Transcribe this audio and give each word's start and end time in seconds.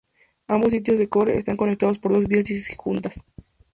Ambos 0.47 0.71
sitios 0.71 0.97
de 0.97 1.07
Core 1.09 1.37
están 1.37 1.57
conectados 1.57 1.99
por 1.99 2.11
dos 2.11 2.25
vías 2.25 2.45
disjuntas. 2.45 3.21